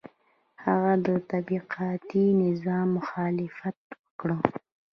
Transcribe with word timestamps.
هغه 0.63 0.93
د 1.05 1.07
طبقاتي 1.31 2.25
نظام 2.43 2.87
مخالفت 2.99 3.75
وکړ. 3.99 4.29